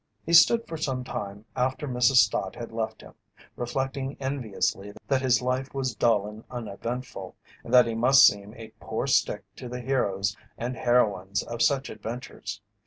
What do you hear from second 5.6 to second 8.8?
was dull and uneventful, and that he must seem a